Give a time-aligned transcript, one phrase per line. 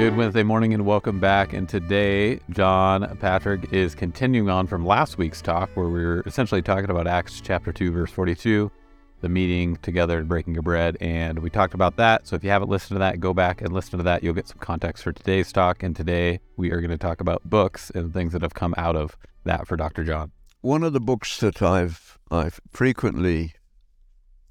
[0.00, 1.52] Good Wednesday morning and welcome back.
[1.52, 6.62] And today, John Patrick is continuing on from last week's talk, where we were essentially
[6.62, 8.72] talking about Acts chapter 2, verse 42,
[9.20, 10.96] the meeting together and breaking of bread.
[11.02, 12.26] And we talked about that.
[12.26, 14.24] So if you haven't listened to that, go back and listen to that.
[14.24, 15.82] You'll get some context for today's talk.
[15.82, 18.96] And today, we are going to talk about books and things that have come out
[18.96, 20.02] of that for Dr.
[20.02, 20.32] John.
[20.62, 23.52] One of the books that I've I've frequently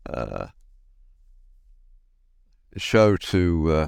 [0.07, 0.49] uh,
[2.77, 3.88] show to uh,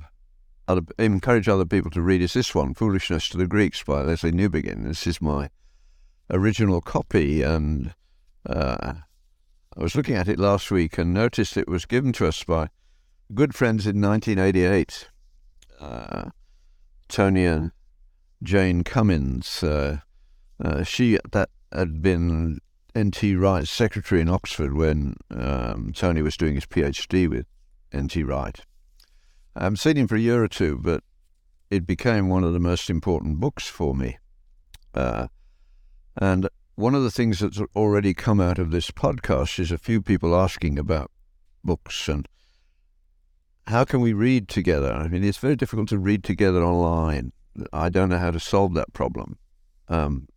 [0.72, 4.32] other, encourage other people to read is this one, Foolishness to the Greeks by Lesslie
[4.32, 4.86] Newbigin.
[4.86, 5.50] This is my
[6.30, 7.94] original copy, and
[8.46, 8.94] uh,
[9.78, 12.70] I was looking at it last week and noticed it was given to us by
[13.34, 15.10] good friends in 1988,
[15.80, 16.30] uh,
[17.10, 17.72] Tony and
[18.42, 19.64] Jane Cummins.
[19.64, 19.98] Uh,
[20.64, 22.60] uh, she that had been
[22.96, 23.36] N.T.
[23.36, 27.46] Wright's secretary in Oxford when um, Tony was doing his PhD with
[27.92, 28.24] N.T.
[28.24, 28.62] Wright.
[29.56, 31.04] I haven't seen him for a year or two, but
[31.70, 34.18] it became one of the most important books for me.
[34.94, 35.28] Uh,
[36.18, 40.02] and one of the things that's already come out of this podcast is a few
[40.02, 41.12] people asking about
[41.64, 42.28] books and
[43.68, 44.92] how can we read together?
[44.92, 47.32] I mean, it's very difficult to read together online.
[47.72, 49.38] I don't know how to solve that problem.
[49.88, 50.28] Um,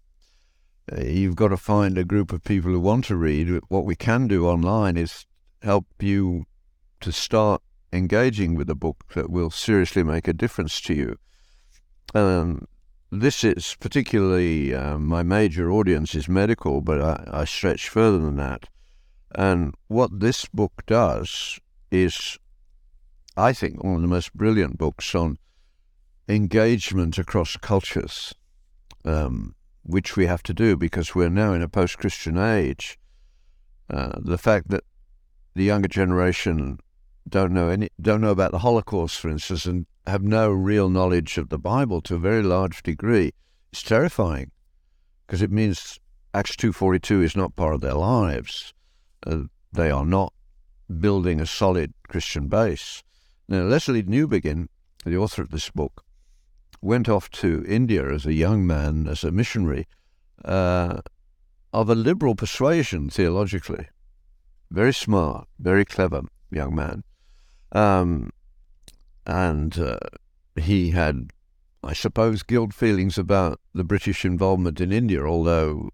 [0.99, 3.61] you've got to find a group of people who want to read.
[3.69, 5.27] What we can do online is
[5.63, 6.45] help you
[7.01, 7.63] to start
[7.95, 11.17] engaging with a book that will seriously make a difference to you.
[12.15, 12.67] Um,
[13.11, 18.37] this is particularly uh, my major audience is medical, but I, I stretch further than
[18.37, 18.69] that.
[19.35, 21.59] And what this book does
[21.91, 22.39] is,
[23.37, 25.39] I think, one of the most brilliant books on
[26.29, 28.35] engagement across cultures,
[29.05, 32.99] um, which we have to do because we're now in a post Christian age.
[33.91, 34.83] Uh, the fact that
[35.55, 36.79] the younger generation
[37.29, 41.39] don't know any don't know about the Holocaust, for instance, and have no real knowledge
[41.39, 43.33] of the Bible to a very large degree,
[43.73, 44.51] it's terrifying
[45.27, 45.99] because it means
[46.35, 48.75] Acts two forty two is not part of their lives.
[49.27, 50.33] Uh, they are not
[51.01, 53.03] building a solid Christian base.
[53.49, 54.69] Now, Lesslie Newbigin,
[55.05, 56.05] the author of this book,
[56.81, 59.87] went off to India as a young man, as a missionary,
[60.45, 61.01] uh,
[61.73, 63.89] of a liberal persuasion theologically.
[64.71, 67.03] Very smart, very clever young man.
[67.75, 68.31] Um,
[69.27, 69.99] and uh,
[70.57, 71.31] he had,
[71.83, 75.91] I suppose, guilt feelings about the British involvement in India, although,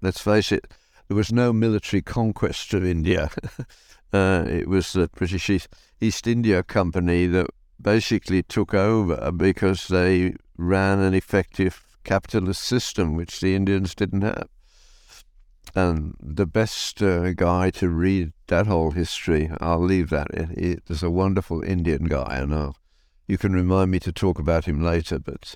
[0.00, 0.72] let's face it,
[1.08, 3.30] there was no military conquest of India.
[4.12, 5.68] uh, it was the British East,
[6.00, 7.48] East India Company that
[7.80, 14.48] basically took over because they ran an effective capitalist system, which the Indians didn't have.
[15.74, 20.28] And the best uh, guy to read that whole history, I'll leave that.
[20.32, 22.76] It, it, there's a wonderful Indian guy, and I'll,
[23.28, 25.18] you can remind me to talk about him later.
[25.18, 25.54] But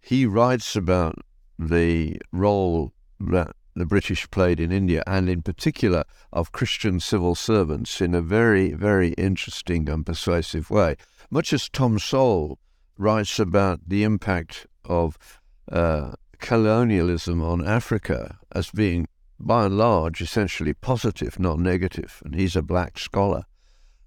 [0.00, 1.16] he writes about
[1.58, 8.00] the role that the British played in India, and in particular of Christian civil servants,
[8.00, 10.96] in a very, very interesting and persuasive way.
[11.30, 12.58] Much as Tom Sowell
[12.98, 15.16] writes about the impact of
[15.70, 19.06] uh, colonialism on Africa as being
[19.42, 23.44] by and large, essentially positive, not negative, and he's a black scholar.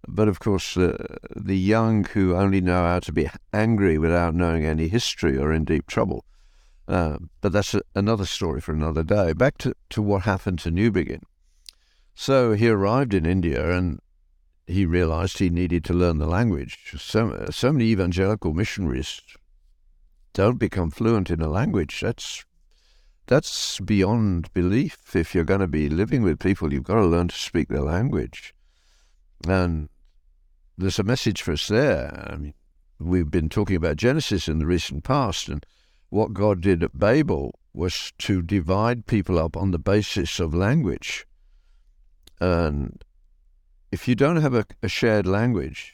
[0.07, 4.65] But of course, uh, the young who only know how to be angry without knowing
[4.65, 6.25] any history are in deep trouble.
[6.87, 9.33] Uh, but that's a, another story for another day.
[9.33, 11.23] Back to, to what happened to Newbigin.
[12.13, 13.99] So he arrived in India and
[14.67, 16.93] he realized he needed to learn the language.
[16.97, 19.21] So, so many evangelical missionaries
[20.33, 22.01] don't become fluent in a language.
[22.01, 22.45] That's
[23.27, 25.15] that's beyond belief.
[25.15, 27.81] If you're going to be living with people, you've got to learn to speak their
[27.81, 28.53] language.
[29.47, 29.89] And
[30.77, 32.29] there's a message for us there.
[32.31, 32.53] I mean,
[32.99, 35.65] we've been talking about Genesis in the recent past, and
[36.09, 41.25] what God did at Babel was to divide people up on the basis of language.
[42.39, 43.03] And
[43.91, 45.93] if you don't have a, a shared language,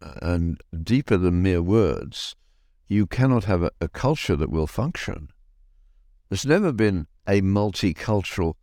[0.00, 2.36] and deeper than mere words,
[2.86, 5.28] you cannot have a, a culture that will function.
[6.28, 8.54] There's never been a multicultural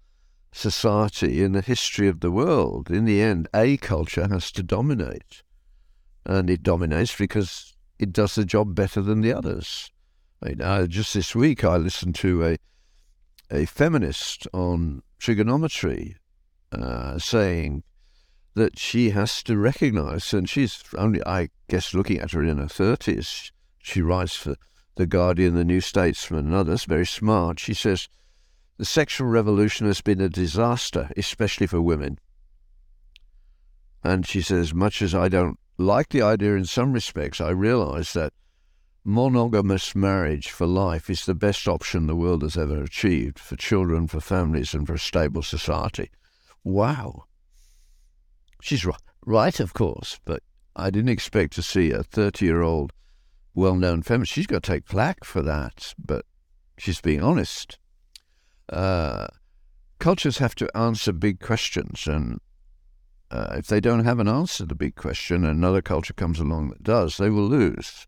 [0.52, 2.92] society in the history of the world.
[2.92, 5.44] In the end, a culture has to dominate.
[6.26, 9.92] And it dominates because it does the job better than the others.
[10.42, 12.58] I uh, just this week, I listened to a,
[13.50, 16.16] a feminist on Triggernometry
[16.74, 17.84] uh, saying
[18.56, 22.66] that she has to recognize, and she's only, I guess, looking at her in her
[22.66, 24.56] 30s, she writes for
[24.96, 27.60] the Guardian, The New Statesman, and others, very smart.
[27.60, 28.08] She says,
[28.78, 32.20] The sexual revolution has been a disaster, especially for women.
[34.04, 38.14] And she says, Much as I don't like the idea in some respects, I realize
[38.14, 38.34] that
[39.04, 44.08] monogamous marriage for life is the best option the world has ever achieved for children,
[44.08, 46.10] for families, and for a stable society.
[46.64, 47.26] Wow.
[48.62, 48.86] She's
[49.26, 50.42] right, of course, but
[50.76, 52.94] I didn't expect to see a 30 year old
[53.54, 54.34] well known feminist.
[54.34, 56.26] She's got to take flack for that, but
[56.78, 57.78] she's being honest.
[58.70, 59.28] Uh,
[60.00, 62.40] cultures have to answer big questions, and
[63.32, 66.40] uh, if they don't have an answer to the big question, and another culture comes
[66.40, 68.08] along that does, they will lose.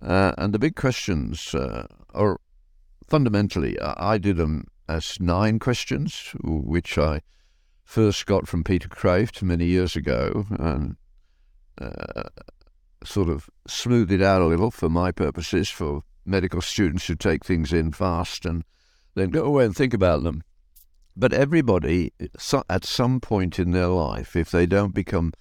[0.00, 2.40] Uh, and the big questions uh, are
[3.08, 7.22] fundamentally, I did them as nine questions, which I
[7.84, 10.96] first got from Peter Kreeft many years ago, and
[11.80, 12.24] uh,
[13.04, 17.44] sort of smooth it out a little for my purposes, for medical students who take
[17.44, 18.64] things in fast and
[19.14, 20.42] then go away and think about them.
[21.16, 22.12] But everybody,
[22.70, 25.32] at some point in their life, if they don't become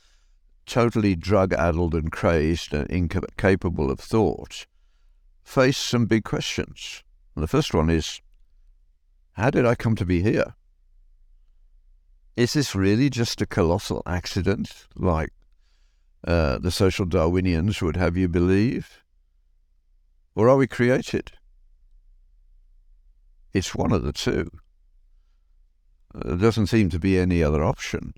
[0.65, 4.65] totally drug addled and crazed and incapable of thought,
[5.43, 7.03] face some big questions.
[7.35, 8.21] And the first one is
[9.33, 10.55] how did I come to be here?
[12.35, 15.31] Is this really just a colossal accident like
[16.25, 19.03] uh, the social Darwinians would have you believe?
[20.35, 21.31] Or are we created?
[23.53, 24.49] It's one of the two.
[26.13, 28.13] There doesn't seem to be any other option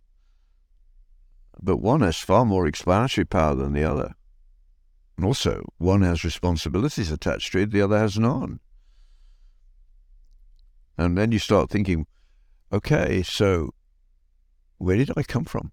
[1.63, 4.15] but one has far more explanatory power than the other.
[5.17, 8.59] And also, one has responsibilities attached to it, the other has none.
[10.97, 12.05] And then you start thinking,
[12.71, 13.73] okay, so
[14.77, 15.71] where did I come from?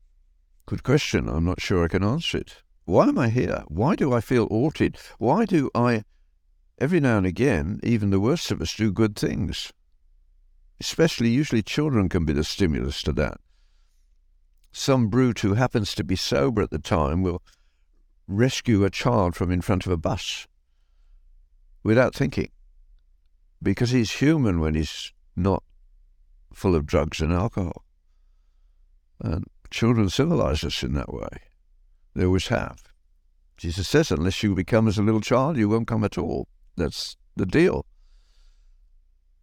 [0.71, 1.29] Good question.
[1.29, 2.63] I'm not sure I can answer it.
[2.85, 3.65] Why am I here?
[3.67, 4.97] Why do I feel altered?
[5.19, 6.05] Why do I,
[6.79, 9.73] every now and again, even the worst of us, do good things?
[10.79, 13.39] Especially, usually, children can be the stimulus to that
[14.73, 17.43] some brute who happens to be sober at the time will
[18.29, 20.47] rescue a child from in front of a bus
[21.83, 22.51] without thinking
[23.63, 25.63] because he's human when he's not
[26.53, 27.85] full of drugs and alcohol.
[29.21, 31.43] And children civilize us in that way.
[32.15, 32.83] They always have.
[33.57, 36.49] Jesus says, unless you become as a little child, you won't come at all.
[36.77, 37.85] That's the deal.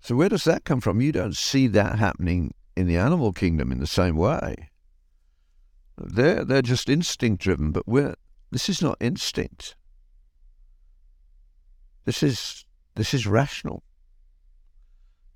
[0.01, 1.01] So, where does that come from?
[1.01, 4.69] You don't see that happening in the animal kingdom in the same way.
[5.97, 8.15] They're, they're just instinct driven, but we're,
[8.51, 9.75] this is not instinct.
[12.05, 12.65] This is,
[12.95, 13.83] this is rational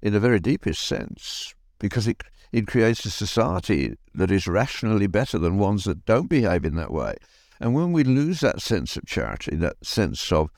[0.02, 5.40] in the very deepest sense because it, it creates a society that is rationally better
[5.40, 7.16] than ones that don't behave in that way.
[7.60, 10.50] And when we lose that sense of charity, that sense of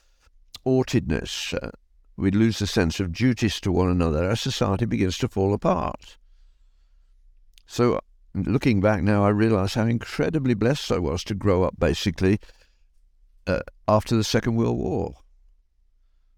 [0.66, 1.70] ortedness, uh,
[2.16, 6.18] we lose the sense of duties to one another, our society begins to fall apart.
[7.66, 8.00] So
[8.34, 12.38] looking back now, I realize how incredibly blessed I was to grow up basically
[13.46, 15.14] uh, after the Second World War.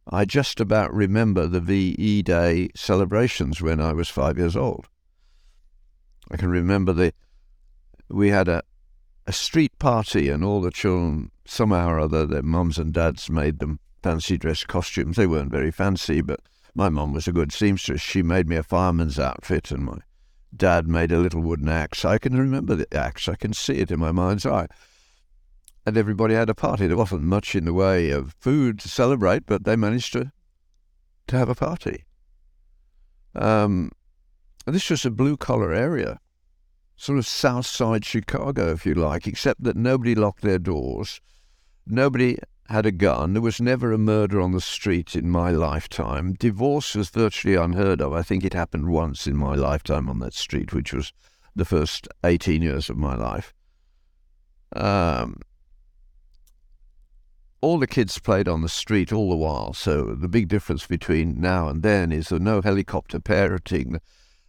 [0.08, 4.86] I just about remember the VE Day celebrations when I was five years old.
[6.30, 7.12] I can remember the
[8.08, 8.62] we had a
[9.26, 13.58] a street party and all the children somehow or other their mums and dads made
[13.58, 15.16] them fancy dress costumes.
[15.16, 16.40] They weren't very fancy, but
[16.74, 18.00] my mum was a good seamstress.
[18.00, 19.98] She made me a fireman's outfit and my
[20.56, 22.04] Dad made a little wooden axe.
[22.04, 23.28] I can remember the axe.
[23.28, 24.68] I can see it in my mind's eye.
[25.86, 26.88] And everybody had a party.
[26.88, 30.32] There wasn't much in the way of food to celebrate, but they managed to
[31.28, 32.04] to have a party.
[33.34, 33.90] Um,
[34.66, 36.18] this was a blue collar area,
[36.96, 41.20] sort of South Side Chicago, if you like, except that nobody locked their doors.
[41.86, 42.38] Nobody
[42.68, 43.32] had a gun.
[43.32, 46.32] There was never a murder on the street in my lifetime.
[46.32, 48.12] Divorce was virtually unheard of.
[48.12, 51.12] I think it happened once in my lifetime on that street, which was
[51.54, 53.54] the first 18 years of my life.
[54.74, 55.36] Um,
[57.60, 61.40] all the kids played on the street all the while, so the big difference between
[61.40, 63.98] now and then is there no helicopter parenting,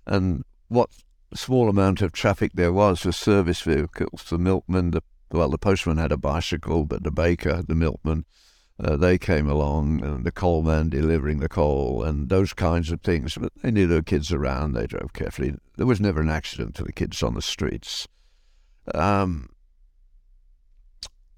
[0.06, 0.90] and what
[1.34, 5.98] small amount of traffic there was was service vehicles, the milkman, the well, the postman
[5.98, 8.26] had a bicycle, but the baker, the milkman,
[8.80, 13.02] uh, they came along, and the coal man delivering the coal, and those kinds of
[13.02, 13.38] things.
[13.38, 14.74] But they knew were kids around.
[14.74, 15.56] They drove carefully.
[15.76, 18.08] There was never an accident to the kids on the streets.
[18.94, 19.50] Um,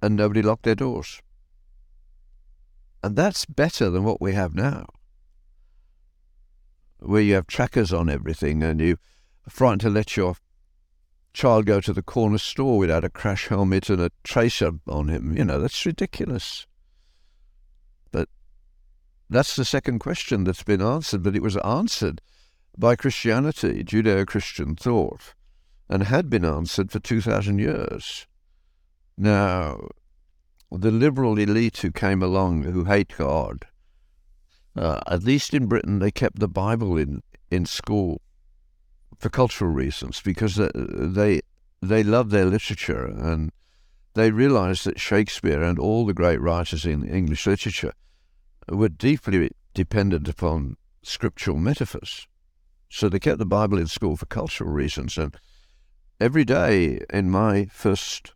[0.01, 1.21] and nobody locked their doors.
[3.03, 4.85] And that's better than what we have now,
[6.99, 8.97] where you have trackers on everything and you
[9.47, 10.35] are frightened to let your
[11.33, 15.37] child go to the corner store without a crash helmet and a tracer on him.
[15.37, 16.67] You know, that's ridiculous.
[18.11, 18.27] But
[19.29, 22.21] that's the second question that's been answered, but it was answered
[22.77, 25.33] by Christianity, Judeo Christian thought,
[25.87, 28.27] and had been answered for 2,000 years.
[29.17, 29.89] Now,
[30.71, 33.65] the liberal elite who came along who hate God,
[34.75, 38.21] uh, at least in Britain, they kept the Bible in, in school
[39.17, 41.41] for cultural reasons because they
[41.81, 43.51] they love their literature and
[44.13, 47.93] they realized that Shakespeare and all the great writers in English literature
[48.67, 52.27] were deeply dependent upon scriptural metaphors.
[52.89, 55.17] So they kept the Bible in school for cultural reasons.
[55.17, 55.35] And
[56.19, 58.33] every day in my first,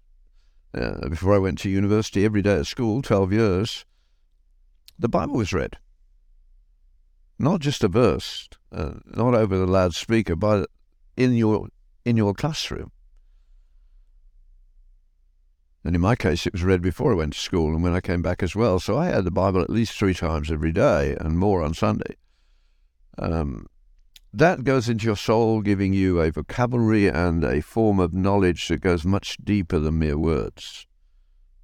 [0.73, 3.85] uh, before I went to university, every day at school, 12 years,
[4.97, 5.77] the Bible was read.
[7.39, 10.69] Not just a verse, uh, not over the loudspeaker, but
[11.17, 11.67] in your
[12.05, 12.91] in your classroom.
[15.83, 17.99] And in my case, it was read before I went to school and when I
[17.99, 18.79] came back as well.
[18.79, 22.15] So I had the Bible at least three times every day and more on Sunday.
[23.17, 23.67] Um,
[24.33, 28.81] that goes into your soul, giving you a vocabulary and a form of knowledge that
[28.81, 30.87] goes much deeper than mere words.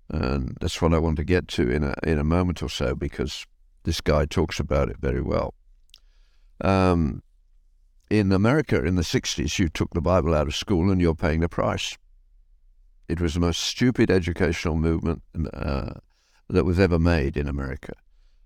[0.09, 2.95] And that's what I want to get to in a, in a moment or so
[2.95, 3.45] because
[3.83, 5.53] this guy talks about it very well.
[6.61, 7.23] Um,
[8.09, 11.39] in America in the 60s, you took the Bible out of school and you're paying
[11.39, 11.97] the price.
[13.07, 15.23] It was the most stupid educational movement
[15.53, 15.93] uh,
[16.49, 17.93] that was ever made in America.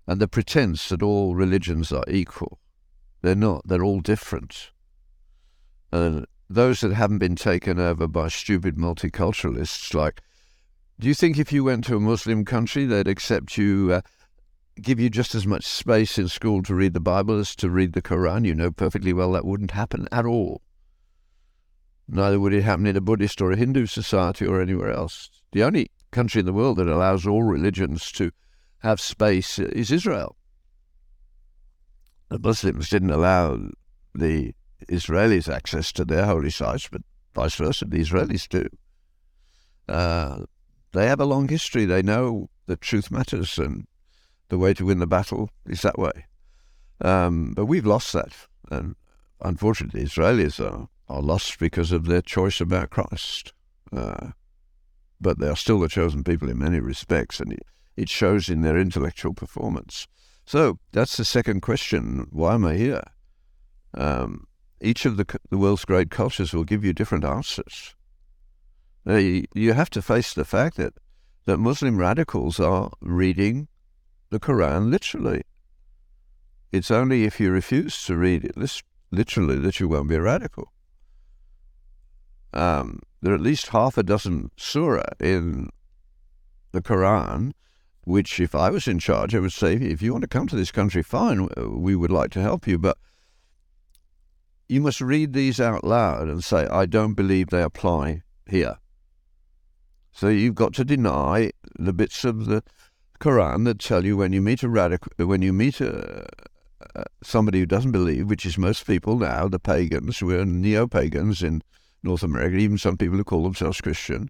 [0.06, 2.58] And the pretense that all religions are equal.
[3.24, 4.70] They're not, they're all different.
[5.90, 10.20] And those that haven't been taken over by stupid multiculturalists, like,
[11.00, 14.00] do you think if you went to a Muslim country, they'd accept you, uh,
[14.82, 17.94] give you just as much space in school to read the Bible as to read
[17.94, 18.44] the Quran?
[18.44, 20.60] You know perfectly well that wouldn't happen at all.
[22.06, 25.30] Neither would it happen in a Buddhist or a Hindu society or anywhere else.
[25.52, 28.32] The only country in the world that allows all religions to
[28.80, 30.36] have space is Israel.
[32.28, 33.70] The Muslims didn't allow
[34.14, 34.54] the
[34.88, 37.02] Israelis access to their holy sites, but
[37.34, 38.68] vice versa, the Israelis do.
[39.88, 40.44] Uh,
[40.92, 41.84] they have a long history.
[41.84, 43.86] They know that truth matters, and
[44.48, 46.26] the way to win the battle is that way.
[47.00, 48.34] Um, but we've lost that,
[48.70, 48.94] and
[49.40, 53.52] unfortunately, Israelis are are lost because of their choice about Christ.
[53.92, 54.30] Uh,
[55.20, 57.62] but they are still the chosen people in many respects, and it,
[57.96, 60.06] it shows in their intellectual performance.
[60.44, 62.26] So that's the second question.
[62.30, 63.02] Why am I here?
[63.94, 64.46] Um,
[64.80, 67.94] each of the, the world's great cultures will give you different answers.
[69.04, 70.94] Now, you, you have to face the fact that,
[71.46, 73.68] that Muslim radicals are reading
[74.30, 75.42] the Quran literally.
[76.72, 78.56] It's only if you refuse to read it
[79.10, 80.72] literally that you won't be a radical
[82.54, 85.68] um, there are at least half a dozen surah in
[86.72, 87.52] the Quran,
[88.04, 90.56] which if I was in charge, I would say, if you want to come to
[90.56, 92.98] this country, fine, uh, we would like to help you, but
[94.68, 98.78] you must read these out loud and say, I don't believe they apply here.
[100.12, 102.62] So you've got to deny the bits of the
[103.20, 106.26] Quran that tell you when you meet a radical, when you meet a,
[107.22, 111.62] somebody who doesn't believe, which is most people now, the pagans, we're neo-pagans in
[112.02, 114.28] North America, even some people who call themselves Christian,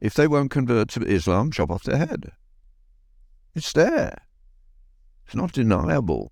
[0.00, 2.32] if they won't convert to Islam, chop off their head.
[3.56, 4.18] It's there.
[5.24, 6.30] It's not deniable.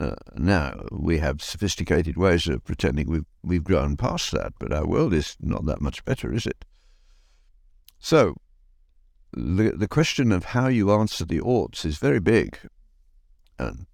[0.00, 4.86] Uh, now we have sophisticated ways of pretending we've we've grown past that, but our
[4.86, 6.64] world is not that much better, is it?
[7.98, 8.36] So,
[9.34, 12.58] the the question of how you answer the oughts is very big,
[13.58, 13.86] and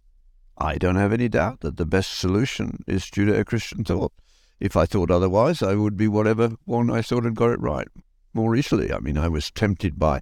[0.57, 4.13] I don't have any doubt that the best solution is Judeo-Christian thought.
[4.61, 7.89] If I thought otherwise, I would be whatever one I thought had got it right
[8.33, 8.93] more easily.
[8.93, 10.21] I mean, I was tempted by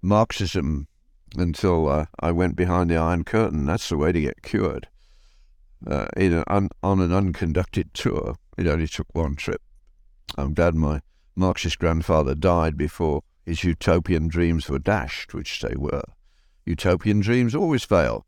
[0.00, 0.88] Marxism
[1.36, 3.66] until uh, I went behind the Iron Curtain.
[3.66, 4.88] That's the way to get cured.
[5.86, 9.60] Uh, an un, on an unconducted tour, it only took one trip.
[10.36, 11.02] I'm glad my
[11.36, 16.04] Marxist grandfather died before his utopian dreams were dashed, which they were.
[16.64, 18.24] Utopian dreams always fail,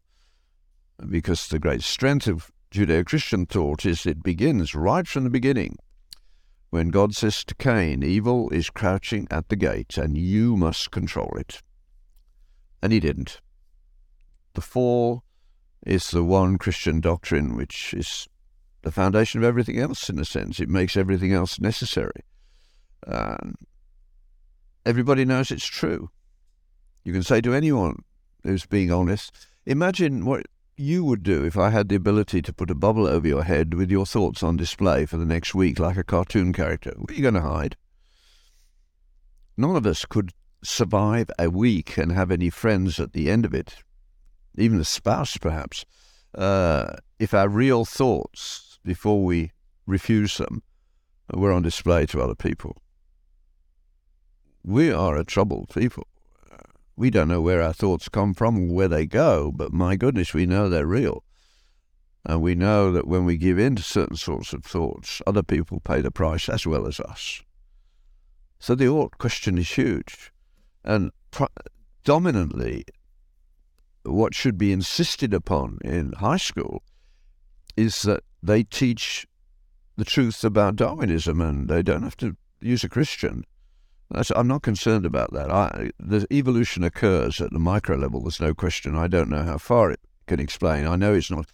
[1.08, 5.78] because the great strength of Judeo Christian thought is it begins right from the beginning.
[6.70, 11.32] When God says to Cain, Evil is crouching at the gate, and you must control
[11.38, 11.62] it.
[12.82, 13.40] And he didn't.
[14.54, 15.22] The fall
[15.84, 18.28] is the one Christian doctrine which is
[18.82, 20.60] the foundation of everything else, in a sense.
[20.60, 22.22] It makes everything else necessary.
[23.06, 23.54] Um,
[24.84, 26.10] everybody knows it's true.
[27.04, 28.02] You can say to anyone
[28.42, 29.32] who's being honest,
[29.64, 33.26] imagine what you would do if I had the ability to put a bubble over
[33.26, 36.92] your head with your thoughts on display for the next week like a cartoon character?
[36.96, 37.76] Where are you going to hide?
[39.56, 40.32] None of us could
[40.66, 43.76] survive a week and have any friends at the end of it,
[44.56, 45.84] even a spouse perhaps,
[46.34, 49.52] uh, if our real thoughts, before we
[49.86, 50.62] refuse them,
[51.32, 52.76] were on display to other people.
[54.64, 56.06] We are a troubled people.
[56.96, 60.32] we don't know where our thoughts come from or where they go, but my goodness,
[60.32, 61.22] we know they're real.
[62.24, 65.78] And we know that when we give in to certain sorts of thoughts, other people
[65.80, 67.42] pay the price as well as us.
[68.58, 70.32] So the ought question is huge.
[70.86, 71.10] And
[72.04, 72.84] dominantly,
[74.04, 76.82] what should be insisted upon in high school
[77.76, 79.26] is that they teach
[79.96, 83.44] the truth about Darwinism and they don't have to use a Christian.
[84.10, 85.50] That's, I'm not concerned about that.
[85.50, 88.96] I, the evolution occurs at the micro level, there's no question.
[88.96, 90.86] I don't know how far it can explain.
[90.86, 91.50] I know it's not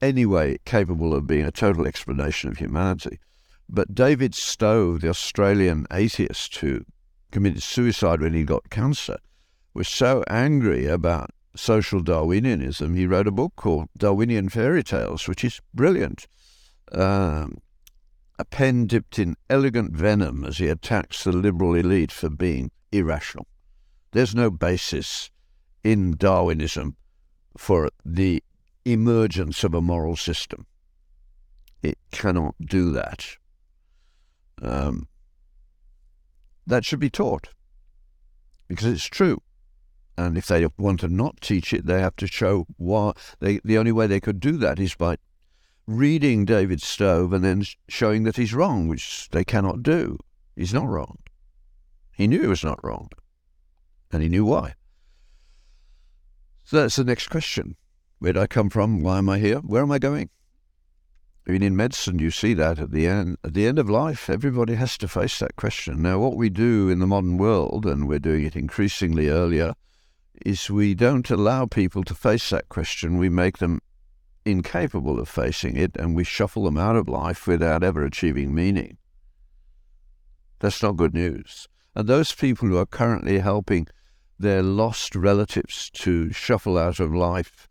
[0.00, 3.18] any way capable of being a total explanation of humanity.
[3.68, 6.84] But David Stove, the Australian atheist who
[7.32, 9.16] committed suicide when he got cancer,
[9.74, 15.44] was so angry about social Darwinianism, he wrote a book called Darwinian Fairy Tales, which
[15.44, 16.26] is brilliant.
[16.92, 17.58] Um,
[18.38, 23.46] a pen dipped in elegant venom as he attacks the liberal elite for being irrational.
[24.12, 25.30] There's no basis
[25.84, 26.96] in Darwinism
[27.56, 28.42] for the
[28.84, 30.66] emergence of a moral system.
[31.82, 33.26] It cannot do that.
[34.60, 35.08] Um,
[36.66, 37.48] that should be taught
[38.68, 39.42] because it's true.
[40.16, 43.12] And if they want to not teach it, they have to show why.
[43.40, 45.16] They, the only way they could do that is by
[45.86, 50.18] reading David Stove and then showing that he's wrong, which they cannot do.
[50.54, 51.18] He's not wrong.
[52.12, 53.08] He knew he was not wrong,
[54.10, 54.74] and he knew why.
[56.64, 57.76] So that's the next question.
[58.18, 59.00] Where did I come from?
[59.00, 59.58] Why am I here?
[59.58, 60.30] Where am I going?
[61.46, 63.36] I mean, in medicine, you see that at the end.
[63.42, 66.00] At the end of life, everybody has to face that question.
[66.00, 69.74] Now, what we do in the modern world, and we're doing it increasingly earlier,
[70.46, 73.18] is we don't allow people to face that question.
[73.18, 73.80] We make them
[74.44, 78.98] incapable of facing it, and we shuffle them out of life without ever achieving meaning.
[80.60, 81.66] That's not good news.
[81.96, 83.88] And those people who are currently helping
[84.38, 87.68] their lost relatives to shuffle out of life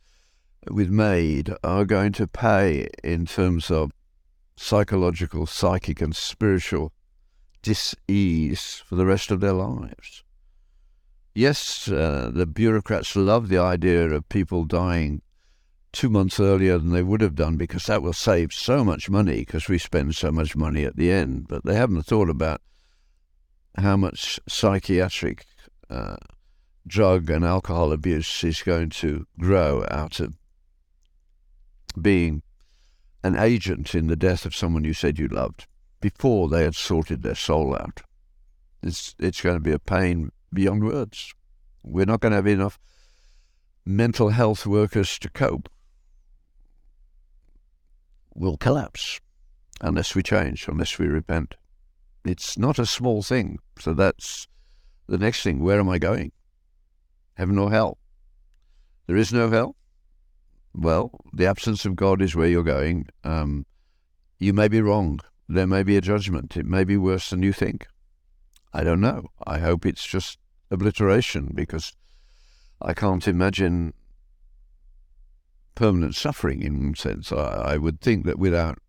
[0.69, 3.91] with MAID are going to pay in terms of
[4.56, 6.93] psychological, psychic, and spiritual
[7.62, 10.24] dis-ease for the rest of their lives.
[11.34, 15.21] Yes, uh, the bureaucrats love the idea of people dying
[15.91, 19.39] two months earlier than they would have done because that will save so much money
[19.39, 21.47] because we spend so much money at the end.
[21.47, 22.62] But they haven't thought about
[23.78, 25.45] how much psychiatric
[25.89, 26.17] uh,
[26.86, 30.36] drug and alcohol abuse is going to grow out of
[31.91, 32.43] being
[33.23, 35.67] an agent in the death of someone you said you loved
[35.99, 38.01] before they had sorted their soul out.
[38.82, 41.34] It's, it's going to be a pain beyond words.
[41.84, 42.80] We're not going to have enough
[43.86, 45.69] mental health workers to cope.
[48.34, 49.19] We'll collapse
[49.82, 51.56] unless we change, unless we repent.
[52.25, 53.60] It's not a small thing.
[53.80, 54.47] So that's
[55.08, 55.60] the next thing.
[55.60, 56.32] Where am I going?
[57.36, 57.97] Heaven or hell?
[59.08, 59.75] There is no hell.
[60.74, 63.08] Well, the absence of God is where you're going.
[63.24, 63.66] Um,
[64.40, 65.20] you may be wrong.
[65.48, 66.56] There may be a judgment.
[66.56, 67.88] It may be worse than you think.
[68.74, 69.28] I don't know.
[69.46, 70.38] I hope it's just
[70.70, 71.94] obliteration because
[72.82, 73.94] I can't imagine
[75.76, 77.32] permanent suffering in one sense.
[77.32, 78.80] I, I would think that without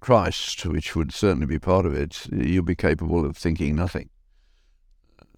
[0.00, 4.10] Christ, which would certainly be part of it, you'll be capable of thinking nothing.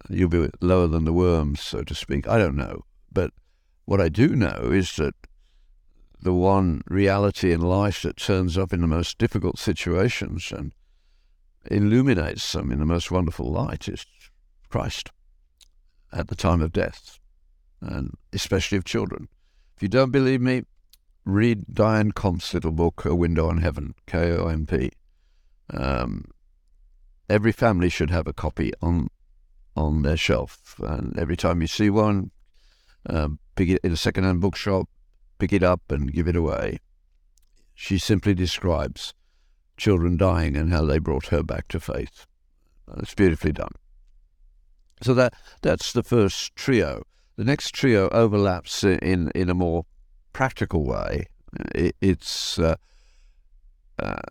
[0.09, 2.27] You'll be lower than the worms, so to speak.
[2.27, 2.83] I don't know.
[3.11, 3.31] But
[3.85, 5.15] what I do know is that
[6.23, 10.71] the one reality in life that turns up in the most difficult situations and
[11.69, 14.05] illuminates them in the most wonderful light is
[14.69, 15.11] Christ
[16.13, 17.19] at the time of death,
[17.81, 19.27] and especially of children.
[19.75, 20.63] If you don't believe me,
[21.25, 24.91] read Diane Komp's little book, A Window on Heaven, K O M P.
[25.73, 26.25] Um,
[27.29, 29.09] every family should have a copy on
[29.75, 32.31] on their shelf, and every time you see one,
[33.09, 34.87] um, pick it in a second-hand bookshop,
[35.39, 36.79] pick it up and give it away.
[37.73, 39.13] She simply describes
[39.77, 42.25] children dying and how they brought her back to faith.
[42.97, 43.71] It's beautifully done.
[45.01, 47.03] So that that's the first trio.
[47.35, 49.85] The next trio overlaps in in a more
[50.31, 51.27] practical way.
[51.73, 52.75] It, it's uh,
[53.99, 54.21] uh,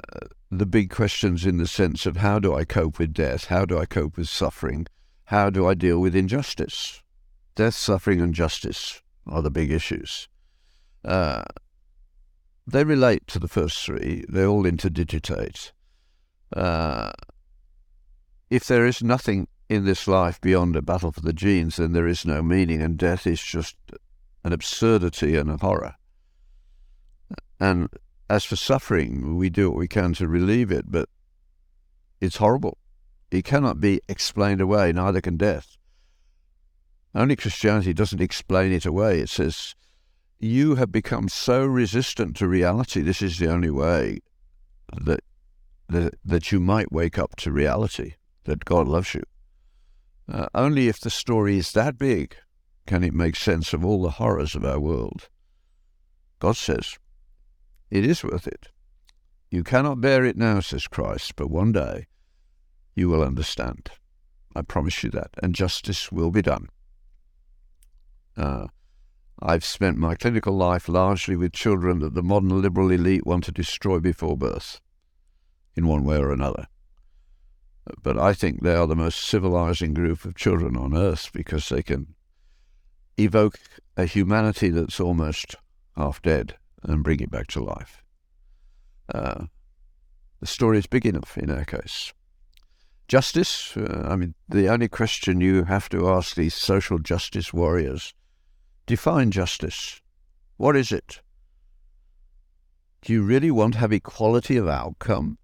[0.51, 3.47] the big questions in the sense of how do I cope with death?
[3.47, 4.87] How do I cope with suffering?
[5.27, 7.03] How do I deal with injustice?
[7.55, 10.29] Death, suffering, and justice are the big issues.
[11.05, 11.43] Uh,
[12.67, 14.25] they relate to the first three.
[14.29, 15.73] They all interdigitate.
[16.55, 17.11] Uh,
[18.51, 22.07] if there is nothing in this life beyond a battle for the genes, then there
[22.07, 23.77] is no meaning, and death is just
[24.45, 25.95] an absurdity and a horror.
[27.59, 27.89] And
[28.29, 31.09] as for suffering, we do what we can to relieve it, but
[32.21, 32.79] it's horrible.
[33.31, 35.77] It cannot be explained away, neither can death.
[37.15, 39.21] Only Christianity doesn't explain it away.
[39.21, 39.75] It says,
[40.43, 43.01] you have become so resistant to reality.
[43.01, 44.19] This is the only way
[45.01, 45.21] that,
[45.89, 49.23] that, that you might wake up to reality, that God loves you.
[50.31, 52.37] Uh, only if the story is that big
[52.87, 55.29] can it make sense of all the horrors of our world.
[56.41, 56.99] God says,
[57.91, 58.69] it is worth it.
[59.49, 62.07] You cannot bear it now, says Christ, but one day
[62.97, 63.91] you will understand.
[64.57, 66.69] I promise you that, and justice will be done.
[68.37, 68.67] Uh,
[69.45, 73.53] I've spent my clinical life largely with children that the modern liberal elite want to
[73.53, 74.81] destroy before birth,
[75.75, 76.69] in one way or another.
[78.05, 81.83] But I think they are the most civilizing group of children on earth because they
[81.83, 82.15] can
[83.19, 83.59] evoke
[83.97, 85.57] a humanity that's almost
[85.97, 88.05] half dead and bring it back to life.
[89.13, 89.47] Uh,
[90.39, 92.13] the story is big enough in our case.
[93.09, 98.15] Justice, uh, I mean, the only question you have to ask these social justice warriors
[98.87, 100.01] define justice.
[100.57, 101.21] What is it?
[103.03, 105.39] Do you really want to have equality of outcome?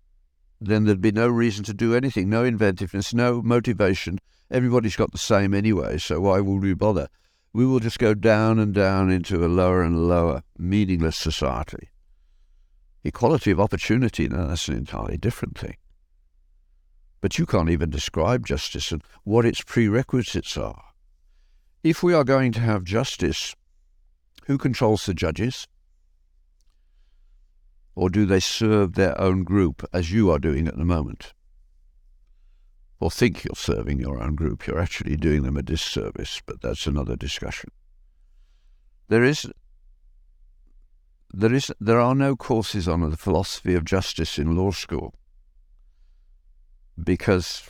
[0.61, 4.19] Then there'd be no reason to do anything, no inventiveness, no motivation.
[4.51, 7.09] Everybody's got the same anyway, so why would we bother?
[7.53, 11.89] We will just go down and down into a lower and lower, meaningless society.
[13.05, 15.77] Equality of opportunity, now that's an entirely different thing.
[17.21, 20.88] But you can't even describe justice and what its prerequisites are.
[21.85, 23.55] If we are going to have justice,
[24.47, 25.69] who controls the judges?
[27.95, 31.35] Or do they serve their own group as you are doing at the moment?
[33.01, 36.87] Or think you're serving your own group, you're actually doing them a disservice, but that's
[36.87, 37.71] another discussion.
[39.09, 39.47] There is
[41.33, 45.15] there is there are no courses on the philosophy of justice in law school
[47.03, 47.69] because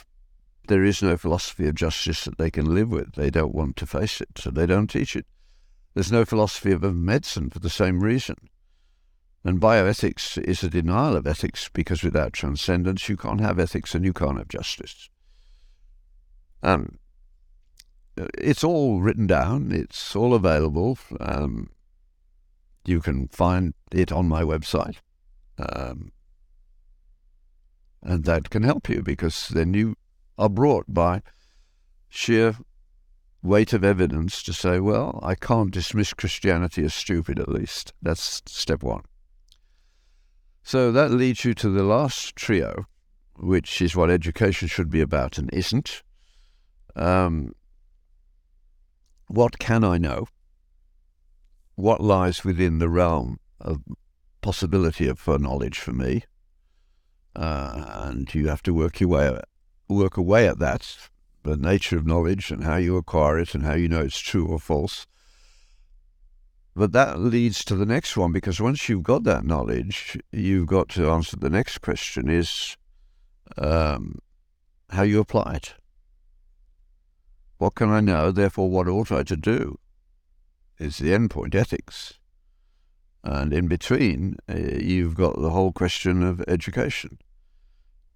[0.68, 3.14] there is no philosophy of justice that they can live with.
[3.14, 5.26] They don't want to face it, so they don't teach it.
[5.94, 8.36] There's no philosophy of medicine for the same reason.
[9.44, 14.04] And bioethics is a denial of ethics because without transcendence you can't have ethics and
[14.04, 15.08] you can't have justice.
[16.62, 16.98] Um,
[18.16, 19.70] it's all written down.
[19.72, 20.98] It's all available.
[21.20, 21.70] Um,
[22.84, 24.96] you can find it on my website.
[25.58, 26.12] Um,
[28.02, 29.96] and that can help you because then you
[30.38, 31.22] are brought by
[32.08, 32.56] sheer
[33.42, 37.92] weight of evidence to say, well, I can't dismiss Christianity as stupid, at least.
[38.02, 39.02] That's step one.
[40.62, 42.86] So that leads you to the last trio,
[43.36, 46.02] which is what education should be about and isn't.
[46.94, 47.54] Um,
[49.28, 50.26] what can I know?
[51.74, 53.82] What lies within the realm of
[54.40, 56.24] possibility of knowledge for me?
[57.36, 59.38] Uh, and you have to work your way
[59.88, 60.96] work away at that,
[61.42, 64.46] the nature of knowledge and how you acquire it and how you know it's true
[64.46, 65.06] or false.
[66.74, 70.88] But that leads to the next one because once you've got that knowledge, you've got
[70.90, 72.76] to answer the next question is
[73.56, 74.18] um,
[74.90, 75.74] how you apply it.
[77.56, 78.30] What can I know?
[78.30, 79.78] Therefore, what ought I to do?
[80.78, 82.14] Is the end point ethics.
[83.24, 87.18] And in between, uh, you've got the whole question of education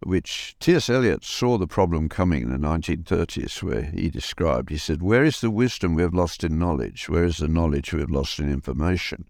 [0.04, 0.88] which T.S.
[0.88, 5.40] Eliot saw the problem coming in the 1930s, where he described, he said, Where is
[5.40, 7.08] the wisdom we have lost in knowledge?
[7.08, 9.26] Where is the knowledge we have lost in information?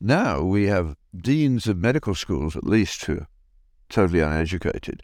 [0.00, 3.28] Now we have deans of medical schools, at least, who are
[3.88, 5.02] totally uneducated,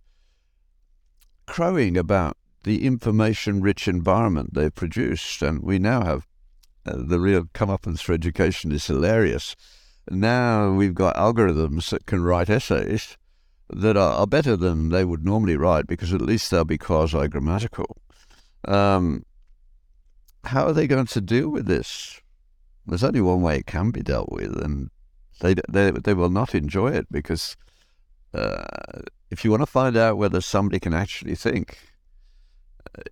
[1.47, 5.43] crowing about the information rich environment they've produced.
[5.43, 6.27] And we now have
[6.87, 9.55] uh, the real comeuppance for education is hilarious.
[10.11, 13.17] Now we've got algorithms that can write essays
[13.71, 17.97] that are, better than they would normally write because at least they'll be quasi grammatical.
[18.67, 19.25] Um,
[20.45, 22.21] how are they going to deal with this?
[22.87, 24.91] There's only one way it can be dealt with, and
[25.41, 27.57] they they they will not enjoy it because
[28.33, 28.65] uh,
[29.31, 31.79] if you want to find out whether somebody can actually think,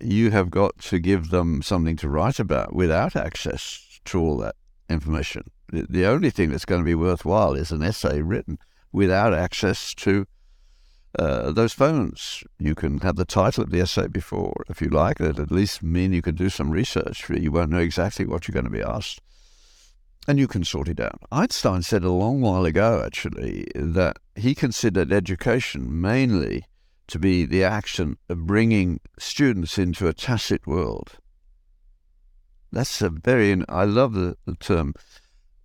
[0.00, 4.54] you have got to give them something to write about without access to all that
[4.88, 5.42] information.
[5.72, 8.58] The, the only thing that's going to be worthwhile is an essay written
[8.92, 10.26] without access to
[11.18, 12.44] uh, those phones.
[12.58, 15.18] You can have the title of the essay before, if you like.
[15.18, 17.28] That at least mean you can do some research.
[17.28, 19.20] You won't know exactly what you're going to be asked,
[20.26, 21.20] and you can sort it out.
[21.30, 26.64] Einstein said a long while ago, actually, that he considered education mainly
[27.06, 31.18] to be the action of bringing students into a tacit world.
[32.72, 34.94] That's a very, I love the, the term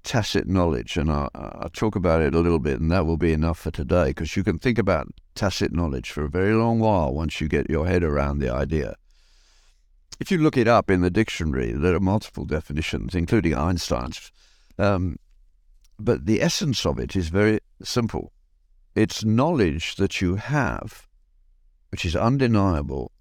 [0.09, 3.31] tacit knowledge, and I'll, I'll, talk about it a little bit, and that will be
[3.31, 7.13] enough for today because you can think about tacit knowledge for a very long while
[7.13, 8.95] once you get your head around the idea.
[10.19, 14.31] if you look it up in the dictionary, there are multiple definitions, including Einstein's.
[14.79, 15.17] Um,
[15.99, 18.31] but the essence of it is very simple.
[18.95, 21.07] It's knowledge that you have,
[21.91, 23.11] which is undeniable,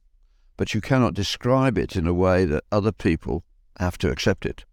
[0.57, 3.45] but you cannot describe it in a way that other people
[3.79, 4.65] have to accept it.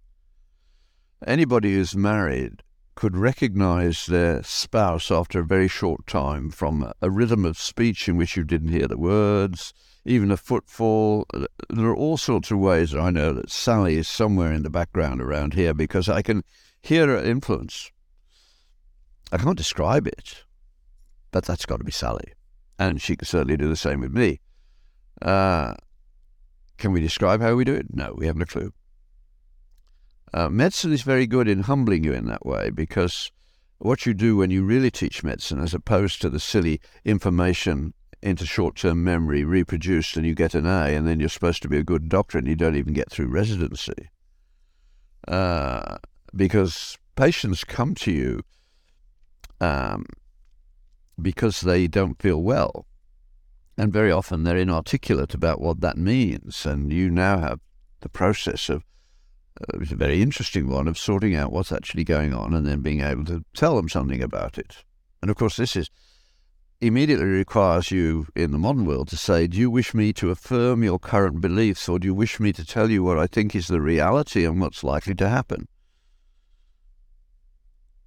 [1.26, 2.62] Anybody who's married
[2.96, 8.16] could recognize their spouse after a very short time from a rhythm of speech in
[8.18, 9.74] which you didn't hear the words,
[10.06, 11.26] even a footfall.
[11.70, 15.22] There are all sorts of ways I know that Sally is somewhere in the background
[15.22, 16.44] around here because I can
[16.82, 17.92] hear her influence.
[19.32, 20.44] I can't describe it,
[21.32, 22.34] but that's got to be Sally.
[22.78, 24.40] And she can certainly do the same with me.
[25.22, 25.76] Uh,
[26.78, 27.88] can we describe how we do it?
[27.94, 28.74] No, we haven't a clue.
[30.36, 33.32] Uh, medicine is very good in humbling you in that way because
[33.78, 38.46] what you do when you really teach medicine, as opposed to the silly information into
[38.46, 41.78] short term memory reproduced and you get an A and then you're supposed to be
[41.78, 44.10] a good doctor and you don't even get through residency.
[45.26, 45.96] Uh,
[46.36, 48.42] because patients come to you
[49.62, 50.06] um,
[51.22, 52.86] because they don't feel well.
[53.78, 56.66] And very often they're inarticulate about what that means.
[56.66, 57.62] And you now have
[58.02, 58.84] the process of
[59.62, 62.82] uh, it's a very interesting one of sorting out what's actually going on and then
[62.82, 64.84] being able to tell them something about it.
[65.22, 65.90] And of course, this is
[66.82, 70.84] immediately requires you in the modern world to say, Do you wish me to affirm
[70.84, 73.68] your current beliefs or do you wish me to tell you what I think is
[73.68, 75.68] the reality and what's likely to happen?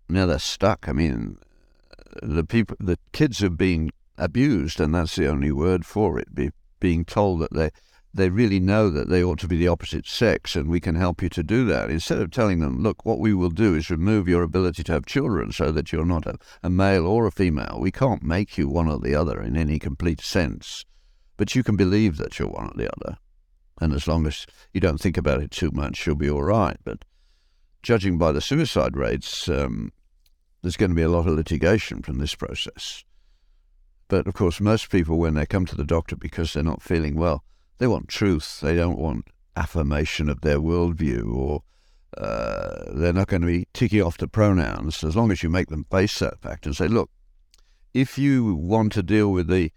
[0.08, 0.88] Now they're stuck.
[0.88, 1.38] I mean,
[2.22, 6.34] the people, the kids are being abused, and that's the only word for it.
[6.34, 7.70] Be, being told that they
[8.14, 11.22] they really know that they ought to be the opposite sex and we can help
[11.22, 11.90] you to do that.
[11.90, 15.06] Instead of telling them, look, what we will do is remove your ability to have
[15.06, 17.78] children so that you're not a, a male or a female.
[17.80, 20.84] We can't make you one or the other in any complete sense,
[21.36, 23.18] but you can believe that you're one or the other.
[23.80, 26.78] And as long as you don't think about it too much, you'll be all right.
[26.84, 27.04] But
[27.82, 29.92] judging by the suicide rates, um,
[30.62, 33.04] there's going to be a lot of litigation from this process.
[34.08, 37.14] But of course, most people, when they come to the doctor because they're not feeling
[37.14, 37.44] well,
[37.78, 38.60] they want truth.
[38.60, 41.62] They don't want affirmation of their worldview, or
[42.16, 45.68] uh, they're not going to be ticking off the pronouns as long as you make
[45.68, 47.10] them face that fact and say, look,
[47.94, 49.72] if you want to deal with the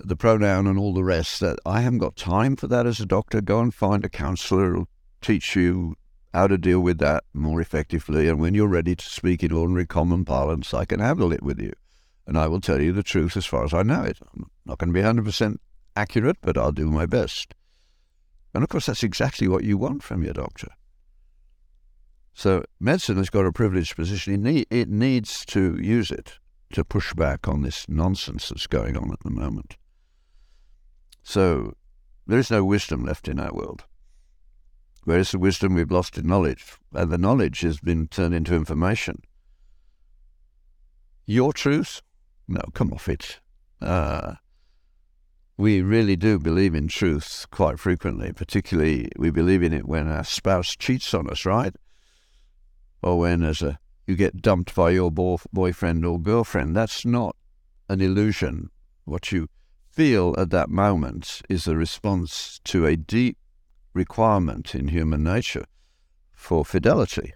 [0.00, 3.06] the pronoun and all the rest, that I haven't got time for that as a
[3.06, 3.40] doctor.
[3.40, 4.88] Go and find a counsellor who'll
[5.20, 5.94] teach you
[6.34, 8.28] how to deal with that more effectively.
[8.28, 11.60] And when you're ready to speak in ordinary common parlance, I can handle it with
[11.60, 11.72] you.
[12.26, 14.18] And I will tell you the truth as far as I know it.
[14.34, 15.58] I'm not going to be 100%
[15.96, 17.54] accurate, but I'll do my best.
[18.52, 20.68] And of course, that's exactly what you want from your doctor.
[22.34, 24.46] So medicine has got a privileged position.
[24.46, 26.38] It needs to use it
[26.72, 29.76] to push back on this nonsense that's going on at the moment.
[31.22, 31.74] So
[32.26, 33.84] there is no wisdom left in our world.
[35.04, 36.64] Where is the wisdom we've lost in knowledge?
[36.92, 39.22] And the knowledge has been turned into information.
[41.26, 42.02] Your truth?
[42.48, 43.40] No, come off it.
[43.80, 44.34] Uh,
[45.56, 50.24] we really do believe in truth quite frequently, particularly we believe in it when our
[50.24, 51.74] spouse cheats on us, right?
[53.02, 56.76] Or when as a you get dumped by your bo- boyfriend or girlfriend.
[56.76, 57.36] That's not
[57.88, 58.70] an illusion.
[59.04, 59.48] What you
[59.88, 63.38] feel at that moment is a response to a deep
[63.94, 65.64] requirement in human nature
[66.32, 67.32] for fidelity.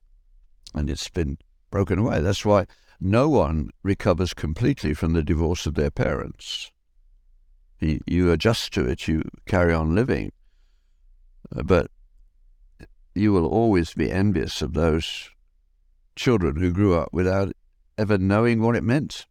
[0.75, 1.39] And it's been
[1.71, 2.21] broken away.
[2.21, 2.67] That's why
[3.01, 6.71] no one recovers completely from the divorce of their parents
[7.81, 10.33] you, adjust to it, you carry on living.
[11.55, 11.91] Uh, but
[13.15, 15.31] you will always be envious of those
[16.17, 17.53] children who grew up without
[17.97, 19.27] ever knowing what it meant.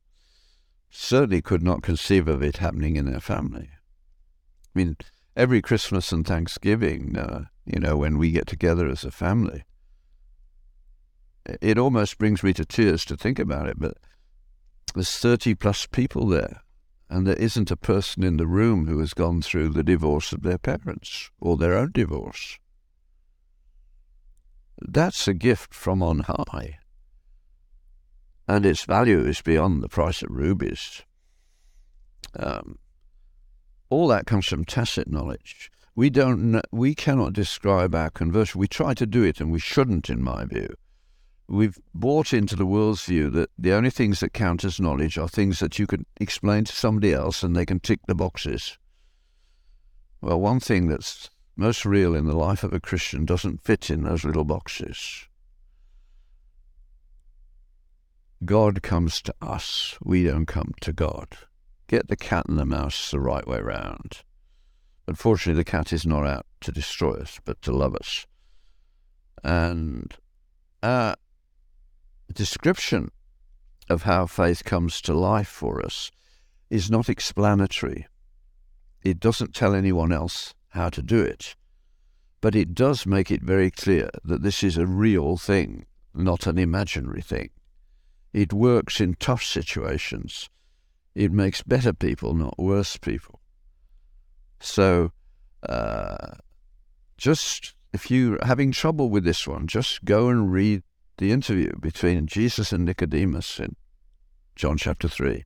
[0.89, 3.69] Certainly could not conceive of it happening in their family.
[3.73, 4.97] I mean,
[5.35, 9.63] every Christmas and Thanksgiving, uh, you know, when we get together as a family,
[11.61, 13.97] it almost brings me to tears to think about it, but
[14.93, 16.61] there's 30 plus people there
[17.09, 20.43] and there isn't a person in the room who has gone through the divorce of
[20.43, 22.59] their parents or their own divorce.
[24.79, 26.79] That's a gift from on high,
[28.47, 31.03] and its value is beyond the price of rubies.
[32.37, 32.77] Um,
[33.89, 35.71] all that comes from tacit knowledge.
[35.95, 36.61] We don't.
[36.71, 38.59] We cannot describe our conversion.
[38.59, 40.75] We try to do it, and we shouldn't, in my view
[41.47, 45.27] we've bought into the world's view that the only things that count as knowledge are
[45.27, 48.77] things that you can explain to somebody else and they can tick the boxes.
[50.21, 54.03] Well, one thing that's most real in the life of a Christian doesn't fit in
[54.03, 55.27] those little boxes.
[58.45, 61.29] God comes to us, we don't come to God.
[61.87, 64.21] Get the cat and the mouse the right way round.
[65.07, 68.27] Unfortunately, the cat is not out to destroy us, but to love us.
[69.43, 70.13] And
[70.83, 71.15] our
[72.33, 73.11] description
[73.89, 76.11] of how faith comes to life for us
[76.69, 78.07] is not explanatory.
[79.03, 81.55] It doesn't tell anyone else how to do it,
[82.41, 86.57] but it does make it very clear that this is a real thing, not an
[86.57, 87.49] imaginary thing.
[88.33, 90.49] It works in tough situations.
[91.15, 93.39] It makes better people, not worse people.
[94.59, 95.11] So,
[95.67, 96.35] uh,
[97.17, 100.83] just if you're having trouble with this one, just go and read
[101.17, 103.75] the interview between Jesus and Nicodemus in
[104.55, 105.43] John chapter 3.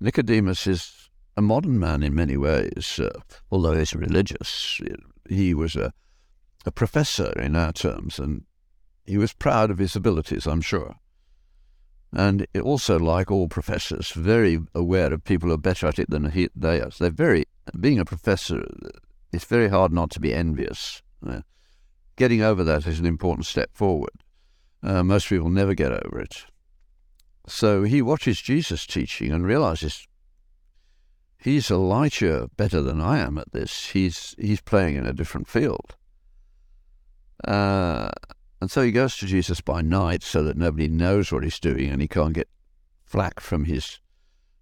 [0.00, 4.80] Nicodemus is a modern man in many ways, uh, although he's religious.
[5.28, 5.92] He was a,
[6.64, 8.44] a professor in our terms, and
[9.04, 10.96] he was proud of his abilities, I'm sure.
[12.12, 16.30] And also, like all professors, very aware of people who are better at it than
[16.30, 16.90] he, they are.
[16.90, 17.44] So they're very,
[17.78, 18.66] being a professor,
[19.32, 21.02] it's very hard not to be envious.
[21.24, 21.42] Uh,
[22.16, 24.10] getting over that is an important step forward.
[24.82, 26.44] Uh, most people never get over it.
[27.46, 30.06] So he watches Jesus teaching and realizes
[31.38, 33.90] he's a year better than I am at this.
[33.90, 35.96] He's he's playing in a different field.
[37.44, 38.10] Uh,
[38.60, 41.90] and so he goes to Jesus by night so that nobody knows what he's doing
[41.90, 42.48] and he can't get
[43.04, 43.98] flack from his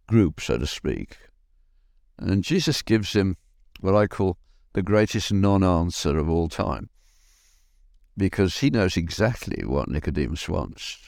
[0.07, 1.19] group, so to speak.
[2.19, 3.37] And Jesus gives him
[3.81, 4.39] what I call
[4.73, 6.89] the greatest non answer of all time
[8.19, 10.99] because he knows exactly what Nicodemus wants.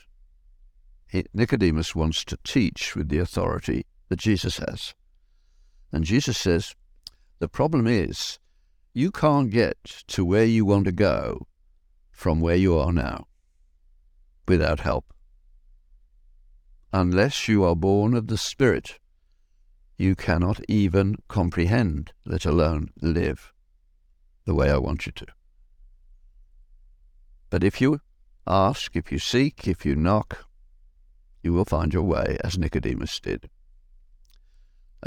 [1.34, 4.94] Nicodemus wants to teach with the authority that Jesus has.
[5.92, 6.76] And Jesus says,
[7.40, 8.38] the problem is,
[8.94, 11.46] you can't get to where you want to go
[12.12, 13.26] from where you are now
[14.46, 15.12] without help.
[16.92, 18.98] Unless you are born of the Spirit,
[19.96, 23.52] you cannot even comprehend, let alone live,
[24.44, 25.26] the way I want you to.
[27.50, 28.00] But if you
[28.46, 30.46] ask, if you seek, if you knock,
[31.42, 33.50] you will find your way, as Nicodemus did.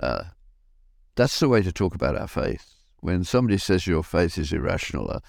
[0.01, 0.23] Uh,
[1.15, 2.75] that's the way to talk about our faith.
[2.99, 5.19] When somebody says your faith is irrational, uh,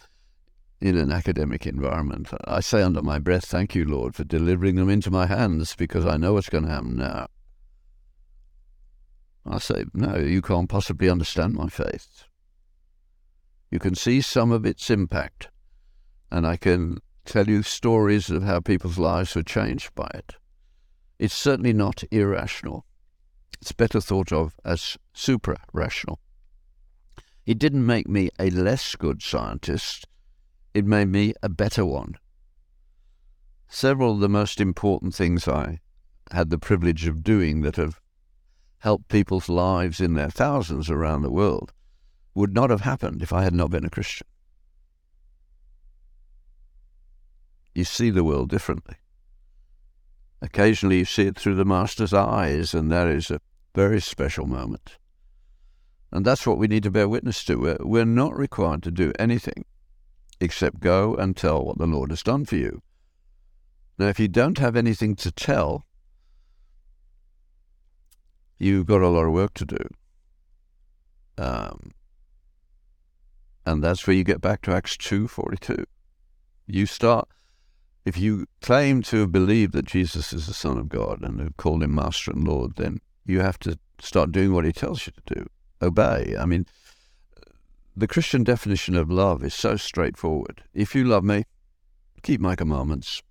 [0.85, 2.29] in an academic environment.
[2.45, 6.05] I say under my breath, Thank you, Lord, for delivering them into my hands because
[6.05, 7.29] I know what's going to happen now.
[9.47, 12.25] I say, No, you can't possibly understand my faith.
[13.71, 15.49] You can see some of its impact,
[16.31, 20.35] and I can tell you stories of how people's lives were changed by it.
[21.19, 22.85] It's certainly not irrational.
[23.61, 26.21] It's better thought of as supra rational.
[27.47, 30.07] It didn't make me a less good scientist
[30.75, 32.17] it made me a better one.
[33.69, 35.81] Several of the most important things I
[36.33, 38.01] had the privilege of doing that have
[38.79, 41.73] helped people's lives in their thousands around the world
[42.35, 44.27] would not have happened if I had not been a Christian.
[47.75, 48.97] You see the world differently.
[50.41, 53.41] Occasionally you see it through the Master's eyes, and that is a
[53.75, 54.99] very special moment.
[56.13, 57.57] And that's what we need to bear witness to.
[57.57, 59.65] We're, we're not required to do anything
[60.41, 62.83] except go and tell what the Lord has done for you.
[63.99, 65.87] Now, if you don't have anything to tell,
[68.59, 69.89] you've got a lot of work to do.
[71.39, 71.93] Um,
[73.67, 75.85] and that's where you get back to Acts 2.42.
[76.67, 77.29] You start,
[78.05, 81.57] if you claim to have believed that Jesus is the Son of God and have
[81.57, 85.13] called him Master and Lord, then you have to start doing what he tells you
[85.13, 85.47] to do.
[85.81, 86.37] Obey.
[86.39, 86.67] I mean,
[87.97, 90.63] the Christian definition of love is so straightforward.
[90.75, 91.45] If you love me,
[92.23, 93.23] keep my commandments.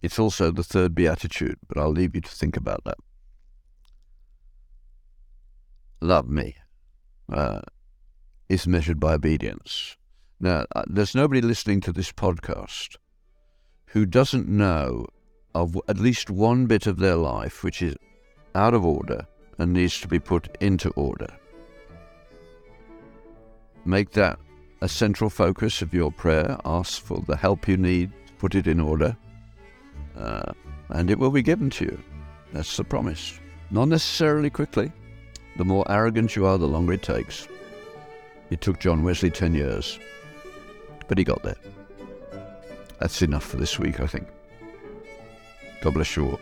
[0.00, 2.98] It's also the third beatitude, but I'll leave you to think about that.
[6.00, 6.56] Love me
[7.32, 7.60] uh,
[8.48, 9.96] is measured by obedience.
[10.40, 12.96] Now, uh, there's nobody listening to this podcast
[13.92, 15.06] who doesn't know
[15.54, 17.94] of at least one bit of their life which is
[18.54, 19.26] out of order
[19.58, 21.28] and needs to be put into order.
[23.84, 24.38] Make that
[24.80, 26.56] a central focus of your prayer.
[26.64, 29.14] Ask for the help you need, put it in order,
[30.16, 30.52] uh,
[30.88, 32.02] and it will be given to you.
[32.54, 33.38] That's the promise.
[33.70, 34.90] Not necessarily quickly.
[35.58, 37.46] The more arrogant you are, the longer it takes.
[38.48, 39.98] It took John Wesley 10 years,
[41.08, 41.56] but he got there.
[43.02, 44.28] That's enough for this week, I think.
[45.82, 46.40] God bless you all.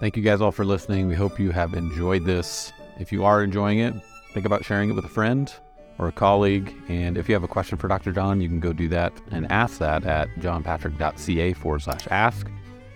[0.00, 1.06] Thank you guys all for listening.
[1.06, 2.72] We hope you have enjoyed this.
[2.98, 3.94] If you are enjoying it,
[4.32, 5.54] think about sharing it with a friend
[6.00, 6.74] or a colleague.
[6.88, 8.10] And if you have a question for Dr.
[8.10, 12.50] John, you can go do that and ask that at johnpatrick.ca forward slash ask.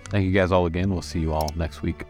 [0.06, 0.90] Thank you guys all again.
[0.90, 2.04] We'll see you all next week.